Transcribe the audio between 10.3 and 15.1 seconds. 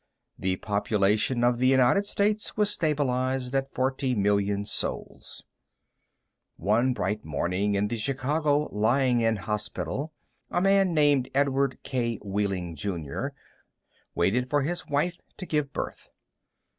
a man named Edward K. Wehling, Jr., waited for his